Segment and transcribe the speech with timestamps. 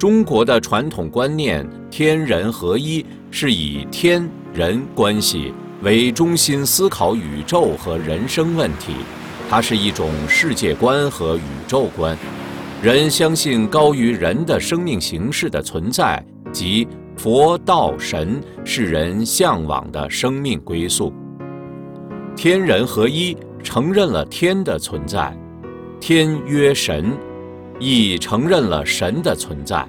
[0.00, 5.52] 中国的传统观念“天人合一”是以天人关系
[5.82, 8.94] 为中心思考宇宙和人生问题，
[9.50, 12.16] 它是一种世界观和宇宙观。
[12.82, 21.12] 人相信高于人的生命形式的存在，即佛道神是人向往的生命归宿。
[22.34, 25.38] 天人合一承认了天的存在，
[26.00, 27.14] 天曰神。
[27.80, 29.84] 亦承认了神的存在，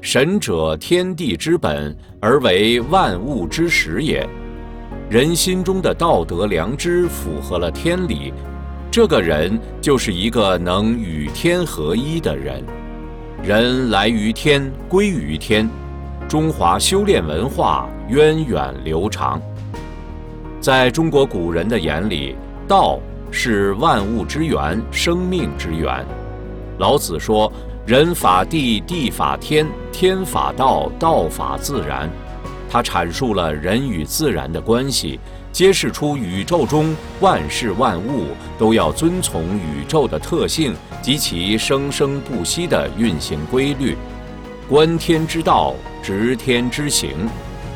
[0.00, 4.26] 神者天地之本，而为万物之始也。
[5.10, 8.32] 人心中的道德良知符合了天理，
[8.90, 12.64] 这个人就是一个能与天合一的人。
[13.42, 15.68] 人来于天，归于天。
[16.26, 19.38] 中华修炼文化源远流长。
[20.58, 22.34] 在中国古人的眼里，
[22.66, 22.98] 道
[23.30, 26.06] 是万物之源，生命之源。
[26.80, 27.52] 老子说
[27.84, 32.10] ：“人法地，地法天，天法道，道法自然。”
[32.70, 35.20] 他阐述了人与自然的关系，
[35.52, 43.94] 揭示出宇宙中万事万物都要遵从宇宙的特性及其生生不息的运行规律。
[44.66, 47.10] 观天之道，执天之行，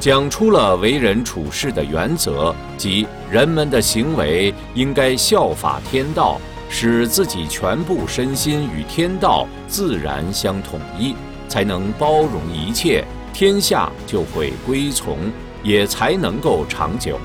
[0.00, 6.40] 讲出了为人处事的原则，即人们的行为应该效法天道。
[6.68, 11.14] 使自己全部身心与天道自然相统一，
[11.48, 15.18] 才能包容一切，天下就会归从，
[15.62, 17.18] 也才能够长久。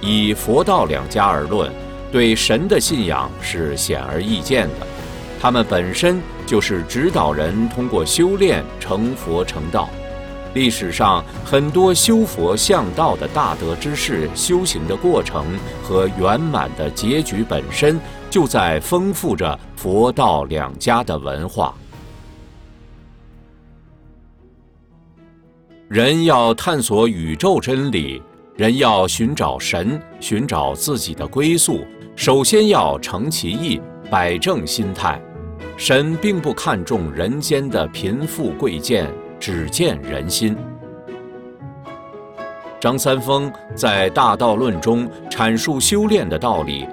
[0.00, 1.72] 以佛道两家而论，
[2.10, 4.86] 对神的信仰是显而易见的，
[5.40, 9.88] 他们本身就是指导人通过修炼成佛成道。
[10.54, 15.46] 历史上很多修佛向道的大德之士，修行的过程
[15.82, 17.98] 和圆满的结局本身。
[18.32, 21.74] 就在丰富着佛道两家的文化。
[25.86, 28.22] 人要探索宇宙真理，
[28.56, 31.84] 人要寻找神，寻找自己的归宿，
[32.16, 33.78] 首先要诚其意，
[34.10, 35.20] 摆正心态。
[35.76, 40.56] 神并不看重人间的贫富贵贱，只见人心。
[42.80, 46.88] 张三丰在《大道论》中阐述修炼的道理。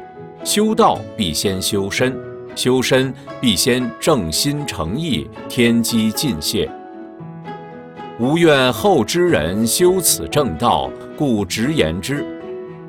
[0.45, 2.17] 修道必先修身，
[2.55, 6.69] 修身必先正心诚意，天机尽泄。
[8.19, 12.25] 吾愿后之人修此正道，故直言之。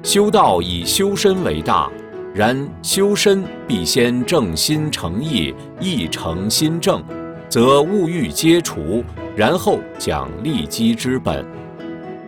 [0.03, 1.91] 修道以修身为大，
[2.33, 7.03] 然修身必先正心诚意，意诚心正，
[7.49, 9.05] 则物欲皆除，
[9.37, 11.45] 然后讲利基之本。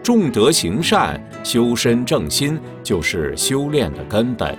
[0.03, 4.59] 重德行善，修身正心，就是修炼的根本。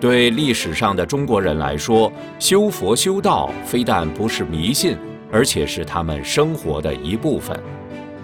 [0.00, 4.96] 对历史上的中国人来说，修佛修道非但不是迷信，
[5.32, 7.58] 而且是他们生活的一部分。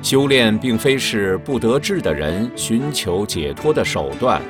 [0.01, 4.41] 修炼并非是不得志的人寻求解脱的手段。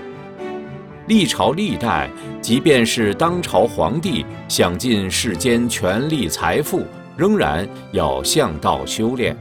[1.06, 6.82] 历朝历代，即便是当朝皇帝享尽世间权力财富，
[7.16, 9.36] 仍然要向道修炼。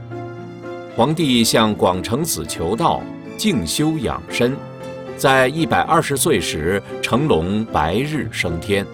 [0.96, 3.02] 皇帝向广成子求道，
[3.36, 4.56] 静修养身。
[5.16, 8.84] 在一百二十岁时，成龙白日升天。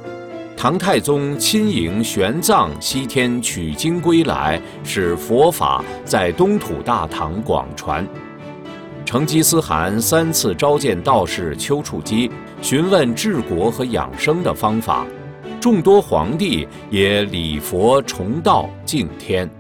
[0.57, 8.07] 唐太宗亲迎玄奘西天取经归来，使佛法在东土大唐广传。
[9.07, 12.31] 成吉思汗三次召见道士丘处机，
[12.61, 15.07] 询问治国和养生的方法。
[15.59, 19.51] 众多皇帝也礼佛崇道敬天。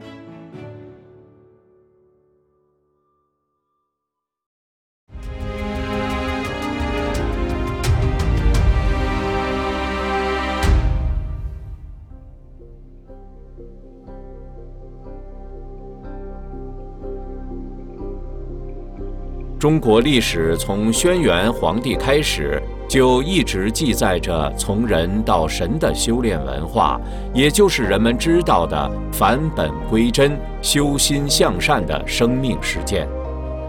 [19.61, 22.59] 中国历史从轩辕皇帝开始，
[22.89, 26.99] 就一直记载着从人到神的修炼文化，
[27.35, 33.07] 也就是人们知道的返本归真、修心向善的生命实践。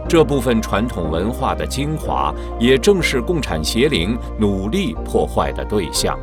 [0.07, 6.17] 这部分传统文化的精华，也正是共产邪灵努力破坏的对象。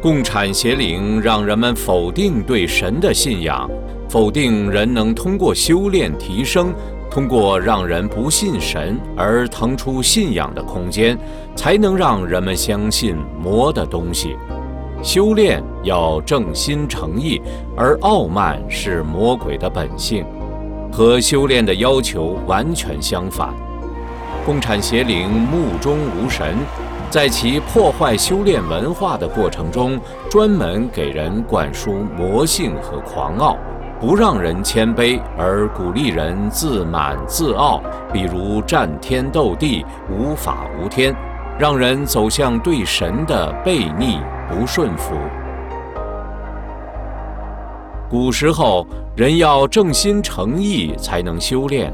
[0.00, 3.70] 共产邪灵让人们否定对神的信仰，
[4.08, 6.72] 否定人能通过修炼提升。
[7.12, 11.18] 通过让人不信神而腾出信仰的空间，
[11.54, 14.34] 才能让人们相信魔的东西。
[15.02, 17.38] 修炼要正心诚意，
[17.76, 20.24] 而傲慢是魔鬼的本性，
[20.90, 23.52] 和修炼的要求完全相反。
[24.46, 26.56] 共产邪灵目中无神，
[27.10, 30.00] 在其破坏修炼文化的过程中，
[30.30, 33.58] 专门给人灌输魔性和狂傲。
[34.02, 37.80] 不让人谦卑，而鼓励人自满自傲，
[38.12, 41.14] 比如战天斗地、无法无天，
[41.56, 44.18] 让人走向对神的背逆
[44.48, 45.14] 不顺服。
[48.10, 48.84] 古时候，
[49.14, 51.92] 人要正心诚意才能修炼，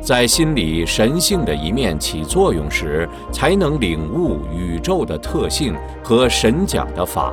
[0.00, 7.32] 在心里神性的一面起作用时，才能领悟宇宙的特性和神讲的法。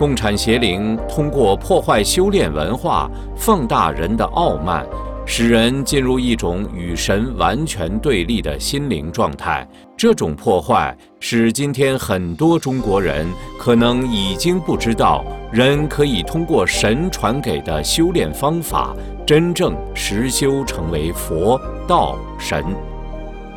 [0.00, 3.06] 共产邪灵通过破坏修炼文化，
[3.36, 4.82] 放大人的傲慢，
[5.26, 9.68] 使人进入一种与神完全对立的心灵状态。
[9.98, 13.26] 这种破坏使今天很多中国人
[13.58, 22.64] 可能已经不知道，人可以通过神传给的修炼方法，真正实修成为佛道神。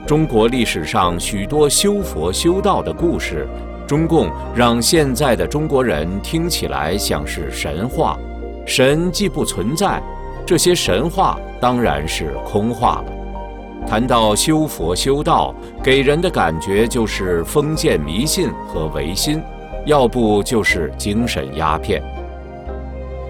[0.05, 3.47] 中国历史上许多修佛修道的故事。
[3.87, 8.17] 中共让现在的中国人听起来像是神话，
[8.65, 10.01] 神既不存在，
[10.45, 13.13] 这些神话当然是空话了。
[13.85, 15.53] 谈到修佛修道，
[15.83, 19.41] 给人的感觉就是封建迷信和唯心，
[19.85, 22.01] 要不就是精神鸦片。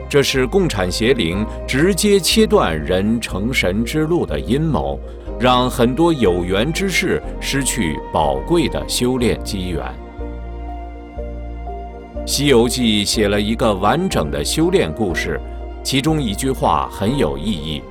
[0.08, 5.00] 这是共产邪灵直接切断人成神之路的阴谋，
[5.40, 9.84] 让很多有缘之士失去宝贵的修炼机缘。
[12.26, 15.38] 《西游记》写了一个完整的修炼故事，
[15.84, 17.84] 其中一句话很有意义：“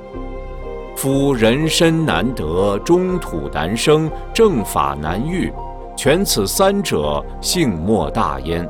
[0.96, 5.52] 夫人身难得，中土难生，正法难遇，
[5.94, 8.66] 全此三者，幸莫大焉。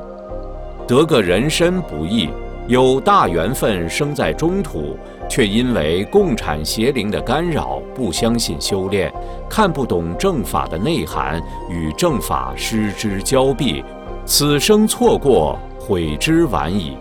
[0.85, 2.29] 得个人身不易，
[2.67, 4.99] 有大缘分生在中土，
[5.31, 9.13] 却因为共产邪灵的干扰，不相信修炼，
[9.49, 13.85] 看不懂正法的内涵，与正法失之交臂。”
[14.25, 16.97] 此生错过，悔之晚矣。